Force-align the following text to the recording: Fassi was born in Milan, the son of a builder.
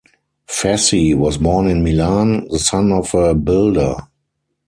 Fassi 0.47 1.15
was 1.15 1.37
born 1.37 1.67
in 1.67 1.83
Milan, 1.83 2.47
the 2.47 2.57
son 2.57 2.91
of 2.91 3.13
a 3.13 3.35
builder. 3.35 3.95